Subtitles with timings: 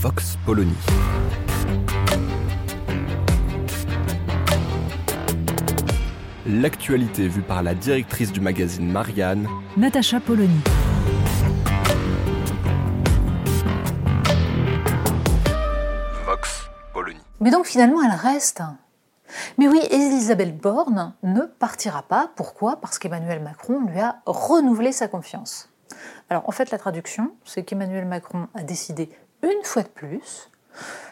[0.00, 0.74] Vox Polony.
[6.46, 10.60] L'actualité vue par la directrice du magazine Marianne, Natacha Polony.
[16.24, 17.20] Vox Polony.
[17.40, 18.62] Mais donc finalement, elle reste.
[19.58, 22.30] Mais oui, Elisabeth Borne ne partira pas.
[22.34, 22.80] Pourquoi?
[22.80, 25.68] Parce qu'Emmanuel Macron lui a renouvelé sa confiance.
[26.30, 29.10] Alors en fait, la traduction, c'est qu'Emmanuel Macron a décidé
[29.42, 30.50] une fois de plus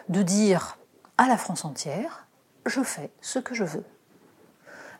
[0.09, 0.77] de dire
[1.17, 2.27] à la France entière,
[2.65, 3.85] je fais ce que je veux.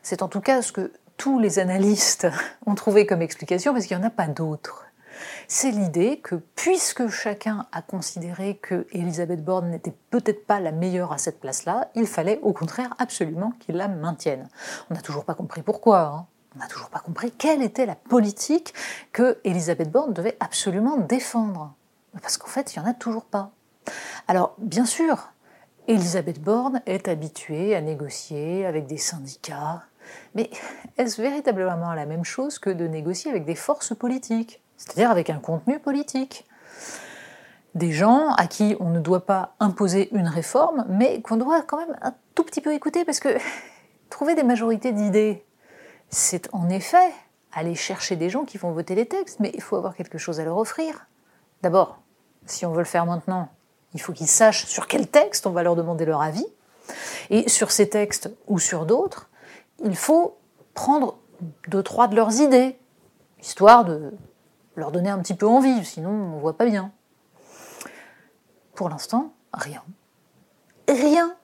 [0.02, 2.26] C'est en tout cas ce que tous les analystes
[2.66, 4.84] ont trouvé comme explication, parce qu'il n'y en a pas d'autres.
[5.46, 11.12] C'est l'idée que puisque chacun a considéré que Elisabeth Borne n'était peut-être pas la meilleure
[11.12, 14.48] à cette place-là, il fallait au contraire absolument qu'il la maintienne.
[14.90, 16.00] On n'a toujours pas compris pourquoi.
[16.00, 16.26] hein.
[16.56, 18.74] On n'a toujours pas compris quelle était la politique
[19.12, 21.74] que Elisabeth Borne devait absolument défendre.
[22.20, 23.52] Parce qu'en fait, il n'y en a toujours pas.
[24.28, 25.32] Alors, bien sûr,
[25.88, 29.82] Elisabeth Borne est habituée à négocier avec des syndicats,
[30.34, 30.50] mais
[30.98, 35.38] est-ce véritablement la même chose que de négocier avec des forces politiques, c'est-à-dire avec un
[35.38, 36.46] contenu politique?
[37.74, 41.78] Des gens à qui on ne doit pas imposer une réforme, mais qu'on doit quand
[41.78, 43.36] même un tout petit peu écouter, parce que
[44.10, 45.44] trouver des majorités d'idées,
[46.10, 47.10] c'est en effet
[47.52, 50.40] aller chercher des gens qui vont voter les textes, mais il faut avoir quelque chose
[50.40, 51.06] à leur offrir.
[51.62, 52.01] D'abord,
[52.46, 53.48] si on veut le faire maintenant,
[53.94, 56.46] il faut qu'ils sachent sur quel texte on va leur demander leur avis.
[57.30, 59.28] Et sur ces textes ou sur d'autres,
[59.84, 60.38] il faut
[60.74, 61.18] prendre
[61.68, 62.78] deux, trois de leurs idées,
[63.40, 64.12] histoire de
[64.76, 66.92] leur donner un petit peu envie, sinon on ne voit pas bien.
[68.74, 69.82] Pour l'instant, rien.
[70.88, 71.36] Rien.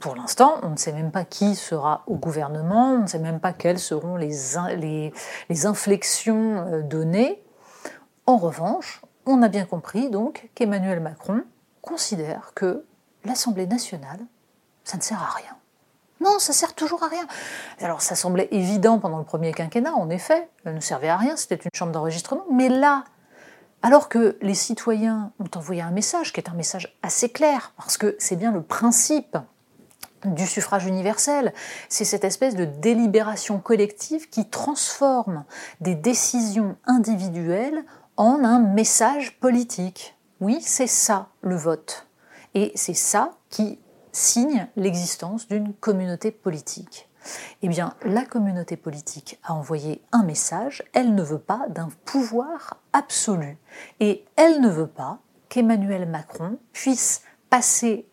[0.00, 3.40] Pour l'instant, on ne sait même pas qui sera au gouvernement, on ne sait même
[3.40, 5.12] pas quelles seront les,
[5.48, 7.42] les inflexions euh, données.
[8.26, 11.42] En revanche, on a bien compris donc qu'Emmanuel Macron
[11.82, 12.84] considère que
[13.24, 14.20] l'Assemblée nationale,
[14.84, 15.56] ça ne sert à rien.
[16.20, 17.26] Non, ça sert toujours à rien.
[17.80, 21.36] Alors ça semblait évident pendant le premier quinquennat, en effet, elle ne servait à rien,
[21.36, 22.44] c'était une chambre d'enregistrement.
[22.50, 23.04] Mais là,
[23.82, 27.98] alors que les citoyens ont envoyé un message, qui est un message assez clair, parce
[27.98, 29.36] que c'est bien le principe
[30.24, 31.52] du suffrage universel,
[31.88, 35.44] c'est cette espèce de délibération collective qui transforme
[35.80, 37.84] des décisions individuelles
[38.16, 40.16] en un message politique.
[40.40, 42.06] Oui, c'est ça le vote.
[42.54, 43.78] Et c'est ça qui
[44.12, 47.08] signe l'existence d'une communauté politique.
[47.62, 52.78] Eh bien, la communauté politique a envoyé un message, elle ne veut pas d'un pouvoir
[52.92, 53.58] absolu.
[54.00, 55.18] Et elle ne veut pas
[55.48, 58.08] qu'Emmanuel Macron puisse passer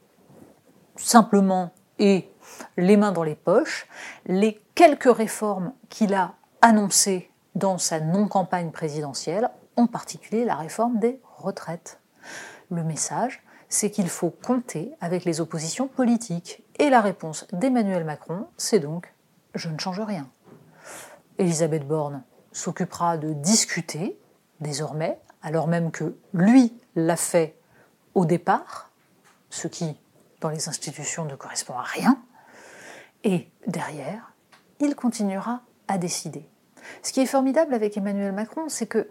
[0.96, 2.30] simplement et
[2.78, 3.88] les mains dans les poches
[4.26, 11.20] les quelques réformes qu'il a annoncées dans sa non-campagne présidentielle, en particulier la réforme des
[11.38, 12.00] retraites.
[12.70, 16.64] Le message, c'est qu'il faut compter avec les oppositions politiques.
[16.80, 19.14] Et la réponse d'Emmanuel Macron, c'est donc
[19.56, 20.28] je ne change rien.
[21.38, 24.20] Elisabeth Borne s'occupera de discuter
[24.60, 27.56] désormais, alors même que lui l'a fait
[28.14, 28.92] au départ,
[29.50, 29.98] ce qui,
[30.40, 32.22] dans les institutions, ne correspond à rien.
[33.24, 34.34] Et derrière,
[34.80, 36.48] il continuera à décider.
[37.02, 39.10] Ce qui est formidable avec Emmanuel Macron, c'est que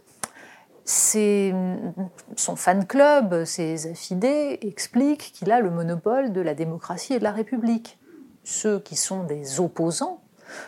[0.84, 7.24] son fan club, ses affidés, expliquent qu'il a le monopole de la démocratie et de
[7.24, 7.98] la République.
[8.44, 10.20] Ceux qui sont des opposants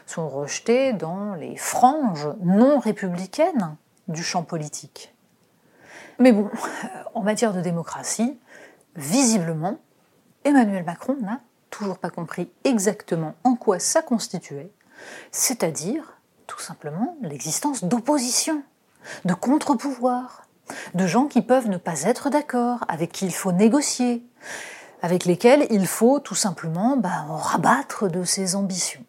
[0.06, 3.76] sont rejetés dans les franges non républicaines
[4.08, 5.14] du champ politique.
[6.18, 6.48] Mais bon,
[7.14, 8.38] en matière de démocratie,
[8.96, 9.78] visiblement,
[10.44, 11.40] Emmanuel Macron n'a
[11.70, 14.70] toujours pas compris exactement en quoi ça constituait,
[15.32, 18.62] c'est-à-dire tout simplement l'existence d'opposition,
[19.24, 20.46] de contre-pouvoir,
[20.94, 24.24] de gens qui peuvent ne pas être d'accord, avec qui il faut négocier,
[25.02, 29.04] avec lesquels il faut tout simplement bah, rabattre de ses ambitions.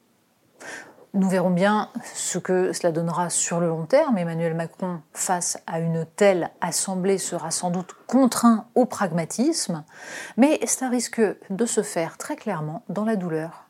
[1.15, 4.17] Nous verrons bien ce que cela donnera sur le long terme.
[4.17, 9.85] Emmanuel Macron, face à une telle assemblée, sera sans doute contraint au pragmatisme,
[10.35, 13.69] mais ça risque de se faire très clairement dans la douleur.